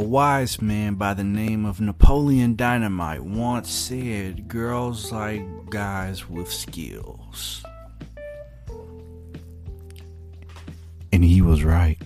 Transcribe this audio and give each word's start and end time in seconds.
A 0.00 0.02
wise 0.02 0.62
man 0.62 0.94
by 0.94 1.12
the 1.12 1.24
name 1.24 1.66
of 1.66 1.78
Napoleon 1.78 2.56
Dynamite 2.56 3.22
once 3.22 3.70
said 3.70 4.48
girls 4.48 5.12
like 5.12 5.42
guys 5.68 6.26
with 6.26 6.50
skills. 6.50 7.62
And 11.12 11.22
he 11.22 11.42
was 11.42 11.64
right. 11.64 11.98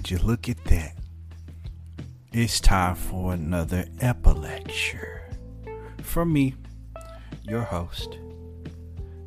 Would 0.00 0.10
you 0.10 0.16
look 0.26 0.48
at 0.48 0.64
that? 0.64 0.94
It's 2.32 2.58
time 2.58 2.94
for 2.94 3.34
another 3.34 3.84
epilecture. 4.00 5.28
From 6.00 6.32
me, 6.32 6.54
your 7.42 7.60
host. 7.60 8.16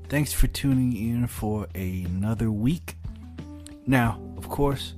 Thanks 0.09 0.33
for 0.33 0.47
tuning 0.47 0.97
in 0.97 1.27
for 1.27 1.67
another 1.75 2.49
week. 2.49 2.95
Now, 3.85 4.19
of 4.35 4.49
course, 4.49 4.95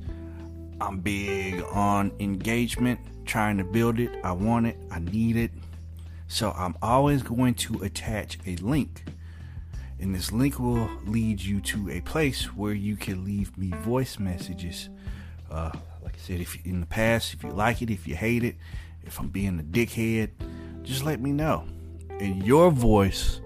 I'm 0.79 1.01
big 1.01 1.61
on 1.73 2.13
engagement, 2.21 3.01
trying 3.25 3.57
to 3.57 3.65
build 3.65 3.99
it. 3.99 4.11
I 4.23 4.31
want 4.31 4.67
it, 4.67 4.77
I 4.89 4.99
need 4.99 5.35
it. 5.35 5.51
So 6.29 6.51
I'm 6.51 6.77
always 6.81 7.21
going 7.21 7.55
to 7.55 7.83
attach 7.83 8.39
a 8.45 8.55
link. 8.57 9.03
And 9.99 10.15
this 10.15 10.31
link 10.31 10.57
will 10.57 10.89
lead 11.05 11.41
you 11.41 11.59
to 11.59 11.89
a 11.89 11.99
place 11.99 12.55
where 12.55 12.73
you 12.73 12.95
can 12.95 13.25
leave 13.25 13.57
me 13.57 13.71
voice 13.79 14.19
messages. 14.19 14.87
Uh, 15.55 15.71
like 16.03 16.15
I 16.15 16.19
said, 16.19 16.41
if 16.41 16.65
in 16.65 16.81
the 16.81 16.85
past, 16.85 17.33
if 17.33 17.43
you 17.43 17.49
like 17.49 17.81
it, 17.81 17.89
if 17.89 18.07
you 18.07 18.15
hate 18.15 18.43
it, 18.43 18.57
if 19.03 19.19
I'm 19.19 19.29
being 19.29 19.57
a 19.57 19.63
dickhead, 19.63 20.31
just 20.83 21.05
let 21.05 21.21
me 21.21 21.31
know. 21.31 21.65
And 22.09 22.45
your 22.45 22.71
voice 22.71 23.39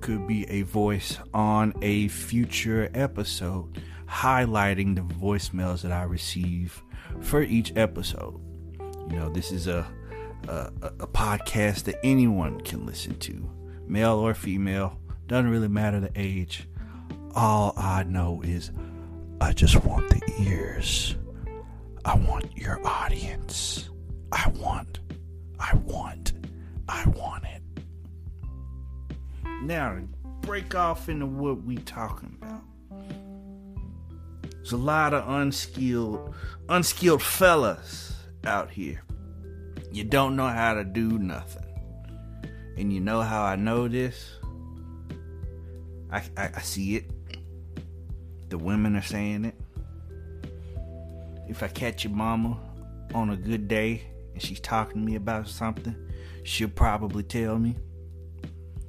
could 0.00 0.28
be 0.28 0.48
a 0.48 0.62
voice 0.62 1.18
on 1.34 1.74
a 1.82 2.06
future 2.06 2.88
episode, 2.94 3.82
highlighting 4.06 4.94
the 4.94 5.02
voicemails 5.02 5.82
that 5.82 5.90
I 5.90 6.04
receive 6.04 6.80
for 7.20 7.42
each 7.42 7.72
episode. 7.76 8.40
You 9.10 9.16
know, 9.16 9.28
this 9.30 9.50
is 9.50 9.66
a 9.66 9.84
a, 10.46 10.70
a 11.00 11.06
podcast 11.08 11.84
that 11.84 11.98
anyone 12.04 12.60
can 12.60 12.86
listen 12.86 13.18
to, 13.18 13.50
male 13.88 14.14
or 14.14 14.32
female. 14.32 14.98
Doesn't 15.26 15.50
really 15.50 15.68
matter 15.68 15.98
the 15.98 16.12
age. 16.14 16.68
All 17.34 17.74
I 17.76 18.04
know 18.04 18.42
is 18.42 18.70
I 19.40 19.52
just 19.52 19.84
want 19.84 20.08
the 20.08 20.22
ears. 20.40 21.16
I 22.04 22.14
want 22.16 22.56
your 22.56 22.84
audience. 22.86 23.88
I 24.32 24.48
want, 24.56 25.00
I 25.58 25.74
want, 25.76 26.32
I 26.88 27.06
want 27.08 27.44
it. 27.44 27.62
Now, 29.62 29.98
break 30.42 30.74
off 30.74 31.08
into 31.08 31.26
what 31.26 31.62
we 31.62 31.76
talking 31.78 32.36
about. 32.40 32.62
There's 34.52 34.72
a 34.72 34.76
lot 34.76 35.14
of 35.14 35.28
unskilled, 35.28 36.34
unskilled 36.68 37.22
fellas 37.22 38.14
out 38.44 38.70
here. 38.70 39.02
You 39.90 40.04
don't 40.04 40.36
know 40.36 40.48
how 40.48 40.74
to 40.74 40.84
do 40.84 41.18
nothing. 41.18 41.64
And 42.76 42.92
you 42.92 43.00
know 43.00 43.22
how 43.22 43.42
I 43.42 43.56
know 43.56 43.88
this? 43.88 44.38
I, 46.12 46.22
I, 46.36 46.50
I 46.56 46.60
see 46.60 46.96
it. 46.96 47.10
The 48.50 48.58
women 48.58 48.94
are 48.94 49.02
saying 49.02 49.46
it. 49.46 49.57
If 51.48 51.62
I 51.62 51.68
catch 51.68 52.04
your 52.04 52.12
mama 52.12 52.58
on 53.14 53.30
a 53.30 53.36
good 53.36 53.68
day 53.68 54.02
and 54.34 54.42
she's 54.42 54.60
talking 54.60 55.00
to 55.00 55.06
me 55.06 55.16
about 55.16 55.48
something, 55.48 55.96
she'll 56.44 56.68
probably 56.68 57.22
tell 57.22 57.58
me. 57.58 57.76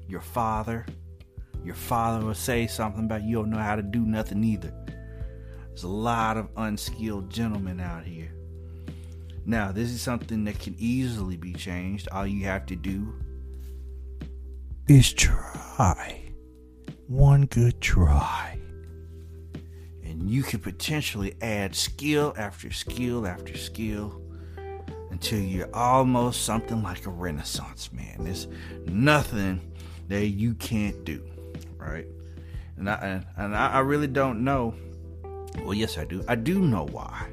Your 0.07 0.21
father, 0.21 0.85
your 1.63 1.75
father 1.75 2.25
will 2.25 2.33
say 2.33 2.67
something 2.67 3.05
about 3.05 3.23
you 3.23 3.35
don't 3.35 3.49
know 3.49 3.59
how 3.59 3.75
to 3.75 3.81
do 3.81 4.01
nothing 4.01 4.43
either. 4.43 4.73
There's 5.67 5.83
a 5.83 5.87
lot 5.87 6.35
of 6.35 6.49
unskilled 6.57 7.29
gentlemen 7.29 7.79
out 7.79 8.03
here. 8.03 8.31
Now, 9.45 9.71
this 9.71 9.89
is 9.91 10.01
something 10.01 10.43
that 10.43 10.59
can 10.59 10.75
easily 10.77 11.37
be 11.37 11.53
changed. 11.53 12.09
All 12.11 12.27
you 12.27 12.45
have 12.45 12.65
to 12.67 12.75
do 12.75 13.13
is 14.87 15.13
try. 15.13 16.21
One 17.07 17.45
good 17.45 17.79
try. 17.81 18.58
And 20.19 20.29
you 20.29 20.43
can 20.43 20.59
potentially 20.59 21.35
add 21.41 21.73
skill 21.75 22.33
after 22.37 22.71
skill 22.71 23.25
after 23.25 23.57
skill 23.57 24.21
until 25.11 25.39
you're 25.39 25.73
almost 25.73 26.43
something 26.43 26.83
like 26.83 27.05
a 27.05 27.09
renaissance 27.09 27.91
man. 27.93 28.25
There's 28.25 28.47
nothing 28.85 29.61
that 30.09 30.27
you 30.27 30.55
can't 30.55 31.05
do, 31.05 31.23
right? 31.77 32.05
And 32.75 32.89
I 32.89 33.23
and 33.37 33.55
I 33.55 33.79
really 33.79 34.07
don't 34.07 34.43
know. 34.43 34.75
Well, 35.63 35.73
yes, 35.73 35.97
I 35.97 36.05
do. 36.05 36.23
I 36.27 36.35
do 36.35 36.59
know 36.59 36.85
why 36.85 37.27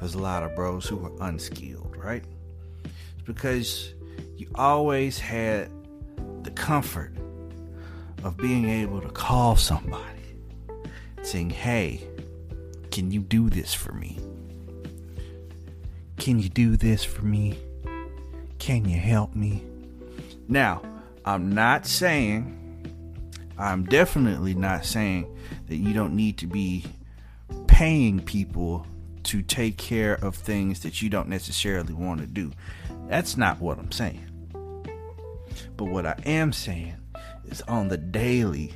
there's 0.00 0.14
a 0.14 0.18
lot 0.18 0.42
of 0.42 0.54
bros 0.54 0.86
who 0.86 1.04
are 1.04 1.28
unskilled, 1.28 1.96
right? 1.96 2.24
It's 2.84 3.24
because 3.24 3.94
you 4.36 4.48
always 4.54 5.18
had 5.18 5.70
the 6.42 6.50
comfort 6.50 7.12
of 8.24 8.36
being 8.36 8.68
able 8.68 9.00
to 9.00 9.08
call 9.08 9.56
somebody 9.56 10.15
saying, 11.26 11.50
Hey, 11.50 12.06
can 12.90 13.10
you 13.10 13.20
do 13.20 13.50
this 13.50 13.74
for 13.74 13.92
me? 13.92 14.18
Can 16.16 16.38
you 16.38 16.48
do 16.48 16.76
this 16.76 17.04
for 17.04 17.24
me? 17.24 17.58
Can 18.58 18.88
you 18.88 18.98
help 18.98 19.34
me? 19.34 19.62
Now, 20.48 20.82
I'm 21.24 21.50
not 21.50 21.86
saying, 21.86 22.52
I'm 23.58 23.84
definitely 23.84 24.54
not 24.54 24.84
saying 24.84 25.26
that 25.68 25.76
you 25.76 25.92
don't 25.92 26.14
need 26.14 26.38
to 26.38 26.46
be 26.46 26.84
paying 27.66 28.20
people 28.20 28.86
to 29.24 29.42
take 29.42 29.76
care 29.76 30.14
of 30.24 30.36
things 30.36 30.80
that 30.80 31.02
you 31.02 31.10
don't 31.10 31.28
necessarily 31.28 31.92
want 31.92 32.20
to 32.20 32.26
do. 32.26 32.52
That's 33.08 33.36
not 33.36 33.60
what 33.60 33.78
I'm 33.78 33.92
saying. 33.92 34.24
But 35.76 35.84
what 35.86 36.06
I 36.06 36.16
am 36.24 36.52
saying 36.52 36.94
is 37.46 37.60
on 37.62 37.88
the 37.88 37.96
daily, 37.96 38.72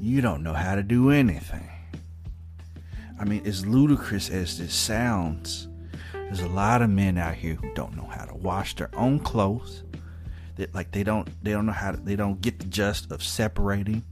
you 0.00 0.20
don't 0.20 0.42
know 0.42 0.52
how 0.52 0.74
to 0.74 0.82
do 0.82 1.10
anything. 1.10 1.68
I 3.20 3.24
mean, 3.24 3.44
as 3.46 3.66
ludicrous 3.66 4.30
as 4.30 4.58
this 4.58 4.72
sounds, 4.72 5.68
there's 6.12 6.40
a 6.40 6.48
lot 6.48 6.82
of 6.82 6.90
men 6.90 7.18
out 7.18 7.34
here 7.34 7.54
who 7.54 7.72
don't 7.74 7.96
know 7.96 8.06
how 8.06 8.24
to 8.24 8.34
wash 8.34 8.76
their 8.76 8.90
own 8.94 9.18
clothes. 9.18 9.82
That 10.56 10.74
like 10.74 10.92
they 10.92 11.02
don't 11.02 11.28
they 11.42 11.52
don't 11.52 11.66
know 11.66 11.72
how 11.72 11.92
to 11.92 11.96
they 11.96 12.16
don't 12.16 12.40
get 12.40 12.58
the 12.58 12.66
gist 12.66 13.10
of 13.10 13.22
separating 13.22 14.04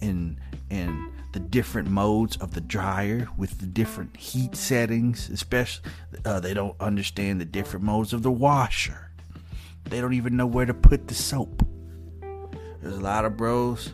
and 0.00 0.38
and 0.70 1.10
the 1.32 1.40
different 1.40 1.88
modes 1.88 2.36
of 2.36 2.54
the 2.54 2.60
dryer 2.60 3.28
with 3.36 3.58
the 3.58 3.66
different 3.66 4.16
heat 4.16 4.56
settings, 4.56 5.28
especially 5.28 5.90
uh, 6.24 6.40
they 6.40 6.54
don't 6.54 6.76
understand 6.80 7.40
the 7.40 7.44
different 7.44 7.84
modes 7.84 8.12
of 8.12 8.22
the 8.22 8.30
washer. 8.30 9.10
They 9.84 10.00
don't 10.00 10.14
even 10.14 10.36
know 10.36 10.46
where 10.46 10.64
to 10.64 10.74
put 10.74 11.08
the 11.08 11.14
soap. 11.14 11.66
There's 12.80 12.96
a 12.96 13.00
lot 13.00 13.24
of 13.24 13.36
bros 13.36 13.92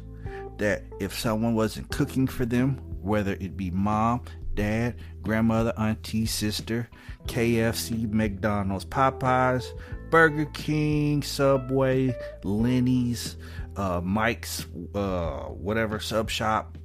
that 0.61 0.85
if 1.01 1.19
someone 1.19 1.55
wasn't 1.55 1.91
cooking 1.91 2.27
for 2.27 2.45
them, 2.47 2.81
whether 3.03 3.33
it 3.33 3.57
be 3.57 3.71
mom, 3.71 4.23
dad, 4.55 4.95
grandmother, 5.23 5.73
auntie, 5.77 6.27
sister, 6.27 6.89
KFC, 7.27 8.11
McDonald's, 8.11 8.85
Popeyes, 8.85 9.67
Burger 10.11 10.45
King, 10.47 11.23
Subway, 11.23 12.15
Lenny's, 12.45 13.37
uh, 13.77 14.01
Mike's, 14.03 14.67
uh, 14.95 15.45
whatever 15.45 15.99
sub 15.99 16.29
shop, 16.31 16.77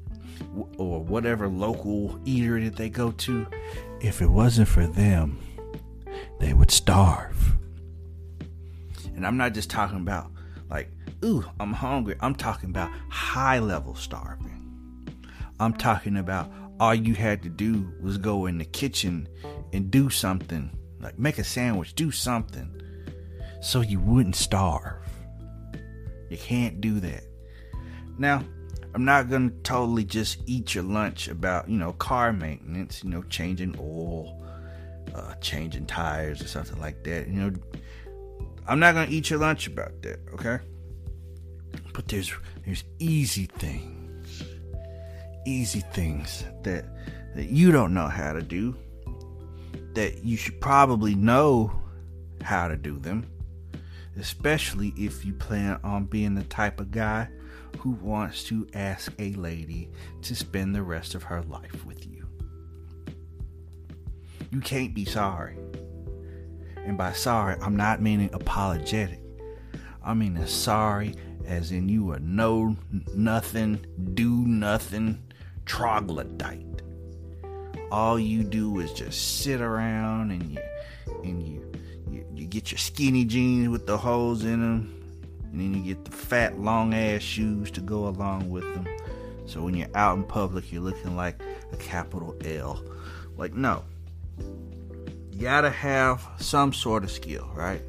or 0.77 1.01
whatever 1.01 1.47
local 1.47 2.19
eater 2.25 2.61
that 2.61 2.77
they 2.77 2.89
go 2.89 3.11
to, 3.11 3.45
if 3.99 4.21
it 4.21 4.29
wasn't 4.29 4.67
for 4.67 4.87
them, 4.87 5.39
they 6.39 6.53
would 6.53 6.71
starve. 6.71 7.55
And 9.15 9.25
I'm 9.25 9.37
not 9.37 9.53
just 9.53 9.69
talking 9.69 9.97
about 9.97 10.31
like, 10.69 10.89
ooh, 11.23 11.45
I'm 11.59 11.73
hungry. 11.73 12.15
I'm 12.21 12.35
talking 12.35 12.69
about 12.69 12.91
high 13.09 13.59
level 13.59 13.95
starving. 13.95 14.51
I'm 15.59 15.73
talking 15.73 16.17
about 16.17 16.51
all 16.79 16.93
you 16.93 17.13
had 17.13 17.41
to 17.43 17.49
do 17.49 17.91
was 18.01 18.17
go 18.17 18.47
in 18.47 18.57
the 18.57 18.65
kitchen 18.65 19.27
and 19.73 19.89
do 19.89 20.09
something, 20.09 20.69
like 20.99 21.17
make 21.17 21.37
a 21.37 21.43
sandwich, 21.43 21.93
do 21.95 22.11
something, 22.11 22.81
so 23.61 23.81
you 23.81 23.99
wouldn't 23.99 24.35
starve. 24.35 25.01
You 26.29 26.37
can't 26.37 26.81
do 26.81 26.99
that. 26.99 27.23
Now, 28.17 28.43
I'm 28.93 29.05
not 29.05 29.29
gonna 29.29 29.51
totally 29.63 30.05
just 30.05 30.37
eat 30.45 30.73
your 30.73 30.83
lunch 30.83 31.27
about 31.27 31.69
you 31.69 31.77
know 31.77 31.93
car 31.93 32.31
maintenance, 32.33 33.03
you 33.03 33.09
know 33.09 33.23
changing 33.23 33.75
oil, 33.79 34.45
uh, 35.13 35.35
changing 35.35 35.85
tires 35.85 36.41
or 36.41 36.47
something 36.47 36.79
like 36.79 37.03
that. 37.03 37.27
You 37.27 37.33
know, 37.33 37.51
I'm 38.67 38.79
not 38.79 38.95
gonna 38.95 39.11
eat 39.11 39.29
your 39.29 39.39
lunch 39.39 39.67
about 39.67 40.01
that, 40.01 40.19
okay? 40.33 40.59
But 41.93 42.07
there's 42.07 42.33
there's 42.65 42.83
easy 42.99 43.45
things, 43.45 44.43
easy 45.45 45.81
things 45.93 46.43
that 46.63 46.85
that 47.35 47.49
you 47.49 47.71
don't 47.71 47.93
know 47.93 48.07
how 48.07 48.33
to 48.33 48.41
do, 48.41 48.75
that 49.93 50.23
you 50.23 50.37
should 50.37 50.59
probably 50.61 51.15
know 51.15 51.71
how 52.41 52.67
to 52.67 52.75
do 52.75 52.97
them, 52.97 53.27
especially 54.17 54.93
if 54.97 55.25
you 55.25 55.33
plan 55.33 55.79
on 55.83 56.05
being 56.05 56.35
the 56.35 56.43
type 56.43 56.79
of 56.79 56.91
guy 56.91 57.27
who 57.79 57.91
wants 57.91 58.43
to 58.45 58.67
ask 58.73 59.11
a 59.19 59.33
lady 59.33 59.89
to 60.21 60.35
spend 60.35 60.73
the 60.73 60.81
rest 60.81 61.13
of 61.13 61.23
her 61.23 61.41
life 61.43 61.85
with 61.85 62.07
you. 62.07 62.27
You 64.51 64.61
can't 64.61 64.93
be 64.93 65.05
sorry. 65.05 65.57
And 66.85 66.97
by 66.97 67.13
sorry, 67.13 67.55
I'm 67.61 67.75
not 67.75 68.01
meaning 68.01 68.29
apologetic. 68.33 69.19
I 70.03 70.13
mean 70.13 70.37
as 70.37 70.51
sorry 70.51 71.15
as 71.47 71.71
in 71.71 71.89
you 71.89 72.11
are 72.11 72.19
no 72.19 72.75
nothing, 73.13 73.85
do 74.13 74.29
nothing 74.47 75.21
troglodyte. 75.65 76.81
All 77.91 78.19
you 78.19 78.43
do 78.43 78.79
is 78.79 78.93
just 78.93 79.41
sit 79.41 79.61
around 79.61 80.31
and 80.31 80.43
you 80.51 80.59
and 81.23 81.47
you 81.47 81.71
you, 82.09 82.25
you 82.33 82.45
get 82.45 82.71
your 82.71 82.77
skinny 82.77 83.25
jeans 83.25 83.69
with 83.69 83.87
the 83.87 83.97
holes 83.97 84.43
in 84.43 84.61
them 84.61 85.03
and 85.51 85.59
then 85.59 85.73
you 85.73 85.93
get 85.93 86.05
the 86.05 86.11
fat 86.11 86.59
long 86.59 86.93
ass 86.93 87.21
shoes 87.21 87.71
to 87.71 87.81
go 87.81 88.07
along 88.07 88.49
with 88.49 88.63
them 88.73 88.87
so 89.45 89.61
when 89.61 89.75
you're 89.75 89.87
out 89.95 90.17
in 90.17 90.23
public 90.23 90.71
you're 90.71 90.81
looking 90.81 91.15
like 91.15 91.41
a 91.71 91.77
capital 91.77 92.35
L. 92.43 92.83
Like 93.37 93.53
no 93.53 93.83
you 95.35 95.41
gotta 95.41 95.69
have 95.69 96.25
some 96.37 96.71
sort 96.71 97.03
of 97.03 97.11
skill 97.11 97.49
right 97.53 97.81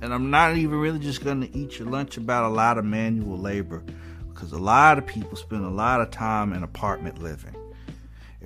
and 0.00 0.12
I'm 0.14 0.30
not 0.30 0.56
even 0.56 0.78
really 0.78 0.98
just 0.98 1.22
gonna 1.22 1.48
eat 1.52 1.78
your 1.78 1.88
lunch 1.88 2.16
about 2.16 2.44
a 2.44 2.54
lot 2.54 2.78
of 2.78 2.84
manual 2.84 3.38
labor 3.38 3.84
because 4.32 4.52
a 4.52 4.58
lot 4.58 4.98
of 4.98 5.06
people 5.06 5.36
spend 5.36 5.64
a 5.64 5.70
lot 5.70 6.00
of 6.00 6.10
time 6.10 6.52
in 6.52 6.62
apartment 6.62 7.22
living 7.22 7.54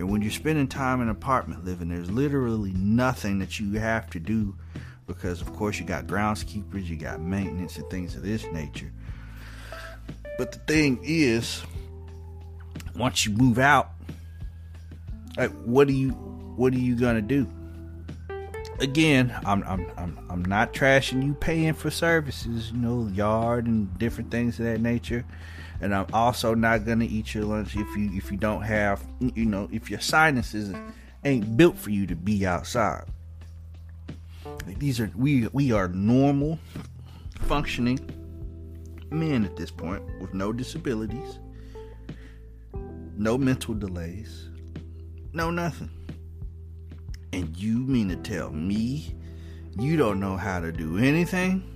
and 0.00 0.10
when 0.10 0.22
you're 0.22 0.30
spending 0.30 0.66
time 0.66 1.02
in 1.02 1.10
apartment 1.10 1.66
living, 1.66 1.90
there's 1.90 2.10
literally 2.10 2.72
nothing 2.72 3.38
that 3.40 3.60
you 3.60 3.78
have 3.78 4.08
to 4.10 4.18
do 4.18 4.56
because, 5.06 5.42
of 5.42 5.52
course, 5.54 5.78
you 5.78 5.84
got 5.84 6.06
groundskeepers, 6.06 6.86
you 6.86 6.96
got 6.96 7.20
maintenance, 7.20 7.76
and 7.76 7.88
things 7.90 8.14
of 8.14 8.22
this 8.22 8.46
nature. 8.46 8.90
But 10.38 10.52
the 10.52 10.58
thing 10.60 11.00
is, 11.02 11.62
once 12.96 13.26
you 13.26 13.32
move 13.32 13.58
out, 13.58 13.90
like, 15.36 15.50
what 15.64 15.86
are 15.88 15.92
you, 15.92 16.12
what 16.56 16.72
are 16.72 16.78
you 16.78 16.96
gonna 16.96 17.20
do? 17.20 17.46
Again, 18.80 19.38
I'm, 19.44 19.62
I'm, 19.64 19.92
I'm, 19.96 20.18
I'm 20.30 20.44
not 20.44 20.72
trashing 20.72 21.24
you 21.24 21.34
paying 21.34 21.74
for 21.74 21.90
services, 21.90 22.72
you 22.72 22.78
know, 22.78 23.08
yard 23.12 23.66
and 23.66 23.96
different 23.98 24.30
things 24.30 24.58
of 24.58 24.64
that 24.64 24.80
nature 24.80 25.24
and 25.80 25.94
I'm 25.94 26.06
also 26.12 26.54
not 26.54 26.84
gonna 26.84 27.04
eat 27.04 27.34
your 27.34 27.44
lunch 27.44 27.76
if 27.76 27.96
you 27.96 28.10
if 28.12 28.30
you 28.30 28.36
don't 28.36 28.62
have 28.62 29.02
you 29.20 29.46
know 29.46 29.68
if 29.72 29.90
your 29.90 30.00
sinuses 30.00 30.74
ain't 31.24 31.56
built 31.56 31.76
for 31.76 31.90
you 31.90 32.06
to 32.06 32.14
be 32.14 32.46
outside. 32.46 33.04
These 34.66 35.00
are 35.00 35.10
we 35.16 35.48
we 35.52 35.72
are 35.72 35.88
normal 35.88 36.58
functioning 37.40 37.98
men 39.10 39.44
at 39.44 39.56
this 39.56 39.70
point 39.70 40.02
with 40.20 40.34
no 40.34 40.52
disabilities, 40.52 41.38
no 43.16 43.38
mental 43.38 43.74
delays, 43.74 44.48
no 45.32 45.50
nothing. 45.50 45.90
And 47.32 47.56
you 47.56 47.78
mean 47.78 48.08
to 48.08 48.16
tell 48.16 48.50
me 48.50 49.14
you 49.78 49.96
don't 49.96 50.20
know 50.20 50.36
how 50.36 50.60
to 50.60 50.72
do 50.72 50.98
anything? 50.98 51.70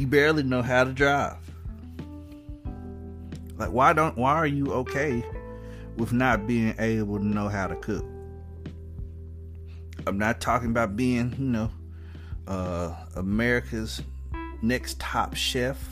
you 0.00 0.06
barely 0.06 0.42
know 0.42 0.62
how 0.62 0.82
to 0.82 0.92
drive. 0.92 1.36
Like 3.58 3.70
why 3.70 3.92
don't 3.92 4.16
why 4.16 4.32
are 4.32 4.46
you 4.46 4.72
okay 4.72 5.22
with 5.98 6.14
not 6.14 6.46
being 6.46 6.74
able 6.78 7.18
to 7.18 7.24
know 7.24 7.50
how 7.50 7.66
to 7.66 7.76
cook? 7.76 8.06
I'm 10.06 10.16
not 10.16 10.40
talking 10.40 10.70
about 10.70 10.96
being, 10.96 11.34
you 11.38 11.44
know, 11.44 11.70
uh, 12.48 12.94
America's 13.14 14.00
next 14.62 14.98
top 14.98 15.34
chef 15.34 15.86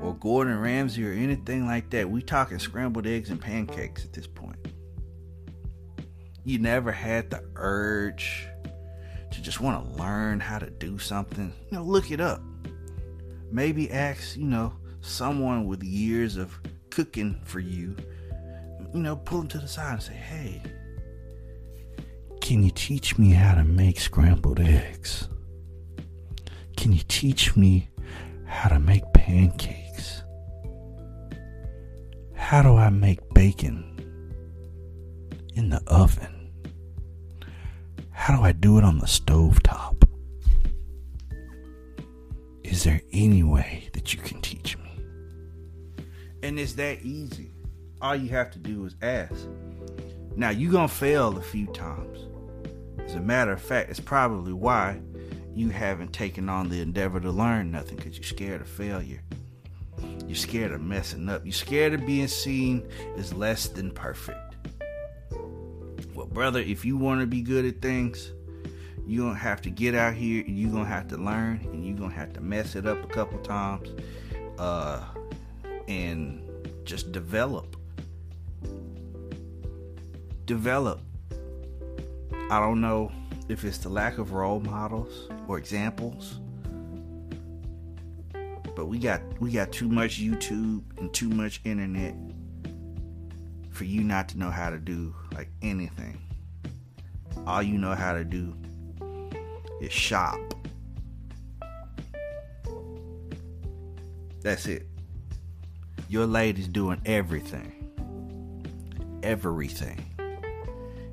or 0.00 0.14
Gordon 0.14 0.58
Ramsay 0.60 1.06
or 1.06 1.12
anything 1.12 1.66
like 1.66 1.90
that. 1.90 2.08
We 2.10 2.22
talking 2.22 2.58
scrambled 2.58 3.06
eggs 3.06 3.30
and 3.30 3.40
pancakes 3.40 4.04
at 4.04 4.12
this 4.12 4.26
point. 4.26 4.58
You 6.44 6.58
never 6.58 6.92
had 6.92 7.30
the 7.30 7.42
urge 7.56 8.46
to 9.32 9.42
just 9.42 9.60
want 9.60 9.84
to 9.84 10.02
learn 10.02 10.40
how 10.40 10.58
to 10.58 10.70
do 10.70 10.98
something. 10.98 11.52
You 11.70 11.78
know, 11.78 11.84
look 11.84 12.10
it 12.10 12.20
up 12.20 12.40
maybe 13.50 13.90
ask, 13.90 14.36
you 14.36 14.44
know, 14.44 14.72
someone 15.00 15.66
with 15.66 15.82
years 15.82 16.36
of 16.36 16.58
cooking 16.90 17.40
for 17.44 17.60
you, 17.60 17.96
you 18.92 19.00
know, 19.00 19.16
pull 19.16 19.38
them 19.38 19.48
to 19.48 19.58
the 19.58 19.68
side 19.68 19.94
and 19.94 20.02
say, 20.02 20.14
hey, 20.14 20.62
can 22.40 22.62
you 22.62 22.70
teach 22.70 23.18
me 23.18 23.30
how 23.30 23.54
to 23.54 23.64
make 23.64 24.00
scrambled 24.00 24.60
eggs? 24.60 25.28
Can 26.76 26.92
you 26.92 27.02
teach 27.08 27.56
me 27.56 27.88
how 28.46 28.68
to 28.68 28.78
make 28.78 29.02
pancakes? 29.12 29.85
How 32.46 32.62
do 32.62 32.76
I 32.76 32.90
make 32.90 33.34
bacon 33.34 33.82
in 35.56 35.68
the 35.68 35.82
oven? 35.88 36.52
How 38.12 38.36
do 38.36 38.42
I 38.44 38.52
do 38.52 38.78
it 38.78 38.84
on 38.84 39.00
the 39.00 39.08
stove 39.08 39.60
top? 39.64 40.04
Is 42.62 42.84
there 42.84 43.00
any 43.12 43.42
way 43.42 43.88
that 43.94 44.14
you 44.14 44.20
can 44.20 44.40
teach 44.42 44.78
me? 44.78 44.92
And 46.44 46.56
it's 46.60 46.74
that 46.74 47.02
easy. 47.02 47.50
All 48.00 48.14
you 48.14 48.28
have 48.28 48.52
to 48.52 48.60
do 48.60 48.86
is 48.86 48.94
ask. 49.02 49.34
Now, 50.36 50.50
you're 50.50 50.70
going 50.70 50.88
to 50.88 50.94
fail 50.94 51.36
a 51.36 51.42
few 51.42 51.66
times. 51.72 52.28
As 53.00 53.16
a 53.16 53.20
matter 53.20 53.54
of 53.54 53.60
fact, 53.60 53.90
it's 53.90 53.98
probably 53.98 54.52
why 54.52 55.00
you 55.52 55.70
haven't 55.70 56.12
taken 56.12 56.48
on 56.48 56.68
the 56.68 56.80
endeavor 56.80 57.18
to 57.18 57.32
learn 57.32 57.72
nothing 57.72 57.96
because 57.96 58.14
you're 58.14 58.22
scared 58.22 58.60
of 58.60 58.68
failure. 58.68 59.24
You're 60.26 60.36
scared 60.36 60.72
of 60.72 60.80
messing 60.80 61.28
up. 61.28 61.44
You're 61.44 61.52
scared 61.52 61.94
of 61.94 62.06
being 62.06 62.28
seen 62.28 62.86
as 63.16 63.32
less 63.32 63.68
than 63.68 63.90
perfect. 63.90 64.38
Well, 66.14 66.26
brother, 66.26 66.60
if 66.60 66.84
you 66.84 66.96
want 66.96 67.20
to 67.20 67.26
be 67.26 67.42
good 67.42 67.64
at 67.64 67.80
things, 67.80 68.32
you're 69.06 69.24
gonna 69.24 69.38
have 69.38 69.62
to 69.62 69.70
get 69.70 69.94
out 69.94 70.14
here 70.14 70.42
and 70.44 70.58
you're 70.58 70.70
gonna 70.70 70.84
have 70.84 71.06
to 71.08 71.16
learn 71.16 71.60
and 71.72 71.86
you're 71.86 71.96
gonna 71.96 72.12
have 72.12 72.32
to 72.32 72.40
mess 72.40 72.74
it 72.74 72.86
up 72.86 73.02
a 73.04 73.06
couple 73.06 73.38
times 73.38 73.88
uh, 74.58 75.00
and 75.86 76.42
just 76.84 77.12
develop 77.12 77.76
develop 80.44 81.00
i 82.50 82.60
don't 82.60 82.80
know 82.80 83.10
if 83.48 83.64
it's 83.64 83.78
the 83.78 83.88
lack 83.88 84.18
of 84.18 84.32
role 84.32 84.60
models 84.60 85.28
or 85.48 85.58
examples 85.58 86.40
but 88.76 88.86
we 88.86 88.98
got 88.98 89.20
we 89.40 89.50
got 89.50 89.72
too 89.72 89.88
much 89.88 90.20
youtube 90.20 90.82
and 90.98 91.12
too 91.12 91.28
much 91.28 91.60
internet 91.64 92.14
for 93.70 93.84
you 93.84 94.04
not 94.04 94.28
to 94.28 94.38
know 94.38 94.50
how 94.50 94.70
to 94.70 94.78
do 94.78 95.12
like 95.34 95.48
anything 95.62 96.20
all 97.46 97.62
you 97.62 97.78
know 97.78 97.94
how 97.94 98.12
to 98.12 98.24
do 98.24 98.54
is 99.80 99.92
shop. 99.92 100.38
That's 104.42 104.66
it. 104.66 104.86
Your 106.08 106.26
lady's 106.26 106.68
doing 106.68 107.00
everything. 107.04 107.72
Everything. 109.22 110.04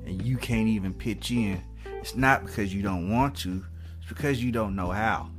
And 0.06 0.22
you 0.22 0.36
can't 0.36 0.68
even 0.68 0.92
pitch 0.92 1.30
in. 1.30 1.62
It's 1.84 2.14
not 2.14 2.44
because 2.44 2.72
you 2.74 2.82
don't 2.82 3.10
want 3.10 3.36
to, 3.38 3.64
it's 3.98 4.08
because 4.08 4.42
you 4.42 4.52
don't 4.52 4.76
know 4.76 4.90
how. 4.90 5.30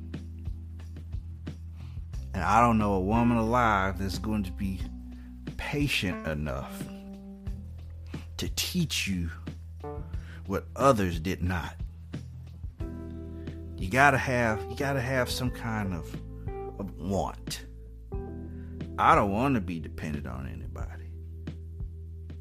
And 2.36 2.44
I 2.44 2.62
don't 2.62 2.78
know 2.78 2.94
a 2.94 3.00
woman 3.00 3.38
alive 3.38 3.98
that's 3.98 4.20
going 4.20 4.44
to 4.44 4.52
be 4.52 4.80
patient 5.58 6.28
enough 6.28 6.84
to 8.38 8.50
teach 8.56 9.08
you 9.08 9.32
what 10.46 10.66
others 10.76 11.20
did 11.20 11.42
not 11.42 11.74
you 13.86 13.92
gotta 13.92 14.18
have 14.18 14.64
you 14.70 14.76
gotta 14.76 15.00
have 15.00 15.30
some 15.30 15.52
kind 15.52 15.94
of, 15.94 16.12
of 16.80 16.98
want. 16.98 17.66
I 18.98 19.14
don't 19.14 19.32
want 19.32 19.54
to 19.54 19.62
be 19.62 19.80
dependent 19.80 20.26
on 20.26 20.48
anybody. 20.48 21.06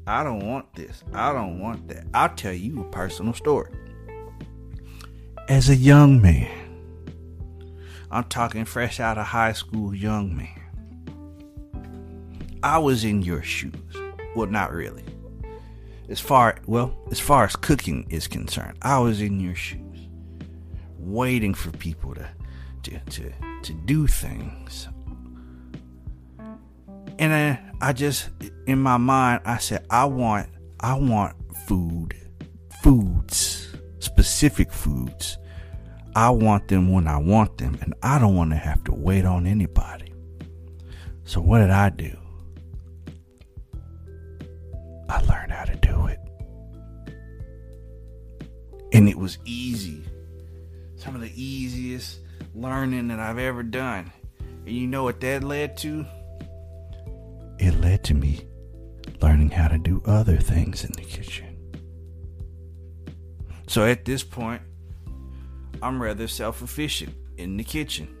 I 0.07 0.23
don't 0.23 0.47
want 0.47 0.73
this. 0.73 1.03
I 1.13 1.33
don't 1.33 1.59
want 1.59 1.87
that. 1.89 2.05
I'll 2.15 2.33
tell 2.33 2.53
you 2.53 2.81
a 2.81 2.83
personal 2.85 3.33
story. 3.33 3.71
As 5.47 5.69
a 5.69 5.75
young 5.75 6.19
man, 6.19 6.49
I'm 8.11 8.25
talking 8.25 8.65
fresh 8.65 8.99
out 8.99 9.17
of 9.17 9.25
high 9.25 9.53
school, 9.53 9.93
young 9.93 10.35
man. 10.35 10.61
I 12.63 12.77
was 12.77 13.03
in 13.03 13.21
your 13.21 13.43
shoes. 13.43 13.73
Well, 14.35 14.47
not 14.47 14.71
really. 14.73 15.03
As 16.09 16.19
far 16.19 16.57
well, 16.67 16.95
as 17.11 17.19
far 17.19 17.43
as 17.45 17.55
cooking 17.55 18.05
is 18.09 18.27
concerned, 18.27 18.77
I 18.81 18.99
was 18.99 19.21
in 19.21 19.39
your 19.39 19.55
shoes 19.55 19.81
waiting 20.97 21.53
for 21.53 21.71
people 21.71 22.13
to 22.15 22.27
to 22.83 22.99
to, 22.99 23.33
to 23.63 23.73
do 23.85 24.07
things. 24.07 24.87
And 27.17 27.31
then 27.31 27.77
I 27.81 27.93
just 27.93 28.29
in 28.67 28.79
my 28.79 28.97
mind 28.97 29.41
I 29.45 29.57
said 29.57 29.85
I 29.89 30.05
want 30.05 30.49
I 30.79 30.95
want 30.95 31.35
food. 31.67 32.15
Foods. 32.81 33.75
Specific 33.99 34.71
foods. 34.71 35.37
I 36.15 36.29
want 36.29 36.69
them 36.69 36.91
when 36.93 37.07
I 37.07 37.17
want 37.17 37.57
them 37.57 37.77
and 37.81 37.93
I 38.01 38.19
don't 38.19 38.35
want 38.35 38.51
to 38.51 38.57
have 38.57 38.83
to 38.85 38.93
wait 38.93 39.25
on 39.25 39.45
anybody. 39.45 40.13
So 41.25 41.41
what 41.41 41.59
did 41.59 41.71
I 41.71 41.89
do? 41.89 42.17
I 45.09 45.19
learned 45.21 45.51
how 45.51 45.65
to 45.65 45.75
do 45.75 46.07
it. 46.07 46.19
And 48.93 49.09
it 49.09 49.17
was 49.17 49.37
easy. 49.43 50.03
Some 50.95 51.15
of 51.15 51.21
the 51.21 51.31
easiest 51.35 52.19
learning 52.53 53.09
that 53.09 53.19
I've 53.19 53.37
ever 53.37 53.61
done. 53.61 54.11
And 54.39 54.69
you 54.75 54.87
know 54.87 55.03
what 55.03 55.19
that 55.19 55.43
led 55.43 55.75
to? 55.77 56.05
It 57.59 57.79
led 57.81 58.03
to 58.05 58.13
me 58.13 58.47
learning 59.21 59.49
how 59.49 59.67
to 59.67 59.77
do 59.77 60.01
other 60.05 60.37
things 60.37 60.85
in 60.85 60.91
the 60.93 61.01
kitchen. 61.01 61.57
So 63.67 63.85
at 63.85 64.05
this 64.05 64.23
point, 64.23 64.61
I'm 65.81 66.01
rather 66.01 66.27
self 66.27 66.61
efficient 66.61 67.13
in 67.37 67.57
the 67.57 67.63
kitchen. 67.63 68.15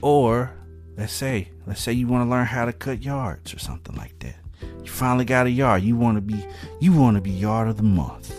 Or 0.00 0.52
let's 0.96 1.12
say, 1.12 1.50
let's 1.66 1.80
say 1.80 1.92
you 1.92 2.06
want 2.06 2.26
to 2.26 2.30
learn 2.30 2.46
how 2.46 2.64
to 2.64 2.72
cut 2.72 3.02
yards 3.02 3.54
or 3.54 3.58
something 3.58 3.96
like 3.96 4.18
that. 4.20 4.36
You 4.82 4.90
finally 4.90 5.24
got 5.24 5.46
a 5.46 5.50
yard. 5.50 5.82
You 5.82 5.96
want 5.96 6.16
to 6.16 6.20
be 6.20 6.44
you 6.80 6.92
want 6.92 7.16
to 7.16 7.20
be 7.20 7.30
yard 7.30 7.68
of 7.68 7.76
the 7.76 7.82
month. 7.82 8.38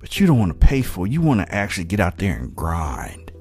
But 0.00 0.20
you 0.20 0.26
don't 0.26 0.38
want 0.38 0.58
to 0.58 0.66
pay 0.66 0.82
for 0.82 1.06
it. 1.06 1.12
You 1.12 1.20
want 1.20 1.40
to 1.40 1.54
actually 1.54 1.84
get 1.84 2.00
out 2.00 2.18
there 2.18 2.36
and 2.36 2.54
grind. 2.54 3.32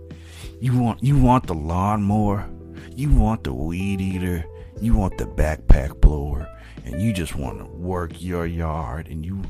You 0.59 0.77
want 0.77 1.03
you 1.03 1.17
want 1.17 1.47
the 1.47 1.53
lawnmower. 1.53 2.49
You 2.95 3.09
want 3.11 3.43
the 3.43 3.53
weed 3.53 4.01
eater. 4.01 4.45
You 4.81 4.93
want 4.95 5.17
the 5.17 5.25
backpack 5.25 5.99
blower. 6.01 6.47
And 6.85 7.01
you 7.01 7.13
just 7.13 7.35
want 7.35 7.59
to 7.59 7.65
work 7.65 8.21
your 8.21 8.45
yard 8.45 9.07
and 9.07 9.25
you 9.25 9.41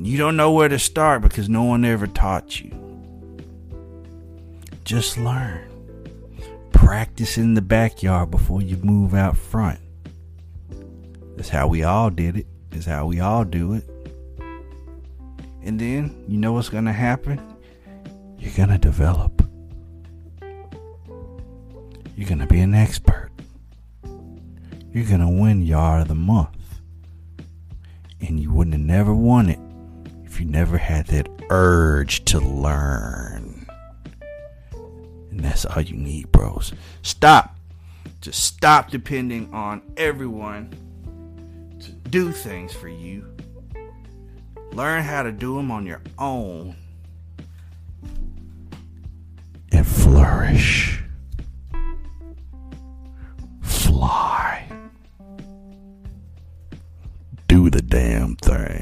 and 0.00 0.06
you 0.06 0.16
don't 0.16 0.34
know 0.34 0.50
where 0.50 0.70
to 0.70 0.78
start 0.78 1.20
because 1.20 1.50
no 1.50 1.62
one 1.64 1.84
ever 1.84 2.06
taught 2.06 2.58
you. 2.58 2.70
Just 4.82 5.18
learn. 5.18 5.60
Practice 6.72 7.36
in 7.36 7.52
the 7.52 7.60
backyard 7.60 8.30
before 8.30 8.62
you 8.62 8.78
move 8.78 9.12
out 9.12 9.36
front. 9.36 9.78
That's 11.36 11.50
how 11.50 11.68
we 11.68 11.82
all 11.82 12.08
did 12.08 12.38
it. 12.38 12.46
That's 12.70 12.86
how 12.86 13.04
we 13.04 13.20
all 13.20 13.44
do 13.44 13.74
it. 13.74 13.84
And 15.62 15.78
then, 15.78 16.24
you 16.26 16.38
know 16.38 16.54
what's 16.54 16.70
going 16.70 16.86
to 16.86 16.92
happen? 16.92 17.38
You're 18.38 18.54
going 18.56 18.70
to 18.70 18.78
develop. 18.78 19.46
You're 22.16 22.26
going 22.26 22.38
to 22.38 22.46
be 22.46 22.60
an 22.60 22.72
expert. 22.72 23.28
You're 24.94 25.04
going 25.04 25.20
to 25.20 25.28
win 25.28 25.60
Yard 25.60 26.00
of 26.00 26.08
the 26.08 26.14
Month. 26.14 26.56
And 28.22 28.40
you 28.40 28.50
wouldn't 28.50 28.72
have 28.72 28.80
never 28.80 29.12
won 29.12 29.50
it 29.50 29.60
you 30.40 30.46
never 30.46 30.78
had 30.78 31.06
that 31.08 31.28
urge 31.50 32.24
to 32.24 32.40
learn. 32.40 33.66
And 35.30 35.40
that's 35.40 35.66
all 35.66 35.82
you 35.82 35.96
need, 35.96 36.32
bros. 36.32 36.72
Stop. 37.02 37.58
Just 38.22 38.42
stop 38.42 38.90
depending 38.90 39.52
on 39.52 39.82
everyone 39.98 40.70
to 41.80 41.92
do 42.08 42.32
things 42.32 42.72
for 42.72 42.88
you. 42.88 43.26
Learn 44.72 45.02
how 45.02 45.22
to 45.22 45.30
do 45.30 45.56
them 45.56 45.70
on 45.70 45.84
your 45.84 46.00
own. 46.18 46.74
And 49.72 49.86
flourish. 49.86 51.02
Fly. 53.60 54.66
Do 57.46 57.68
the 57.68 57.82
damn 57.82 58.36
thing. 58.36 58.79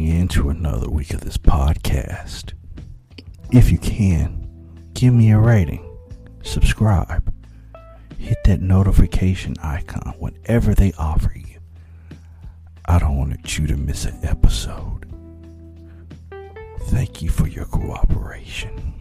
Tuning 0.00 0.20
in 0.20 0.28
to 0.28 0.48
another 0.48 0.88
week 0.88 1.12
of 1.12 1.20
this 1.20 1.36
podcast. 1.36 2.52
If 3.52 3.70
you 3.70 3.78
can, 3.78 4.48
give 4.94 5.12
me 5.12 5.30
a 5.30 5.38
rating, 5.38 5.84
subscribe, 6.42 7.32
hit 8.18 8.38
that 8.44 8.60
notification 8.60 9.56
icon 9.62 10.14
whenever 10.18 10.74
they 10.74 10.92
offer 10.98 11.32
you. 11.34 11.58
I 12.86 12.98
don't 12.98 13.16
want 13.16 13.58
you 13.58 13.66
to 13.66 13.76
miss 13.76 14.04
an 14.04 14.18
episode. 14.22 15.06
Thank 16.84 17.20
you 17.22 17.28
for 17.28 17.46
your 17.46 17.66
cooperation. 17.66 18.99